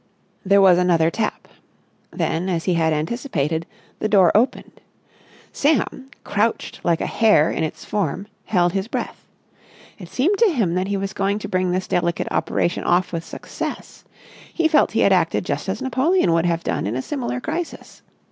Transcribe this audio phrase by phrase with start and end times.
[0.43, 1.47] There was another tap.
[2.09, 3.67] Then, as he had anticipated,
[3.99, 4.81] the door opened.
[5.53, 9.23] Sam, crouched like a hare in its form, held his breath.
[9.99, 13.23] It seemed to him that he was going to bring this delicate operation off with
[13.23, 14.03] success.
[14.51, 18.01] He felt he had acted just as Napoleon would have done in a similar crisis.